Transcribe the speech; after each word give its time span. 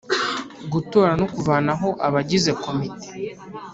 Gutora 0.71 1.11
no 1.21 1.27
kuvanaho 1.33 1.87
abagize 2.07 2.51
komite 2.63 3.07